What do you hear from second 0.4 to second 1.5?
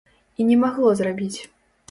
не магло зрабіць.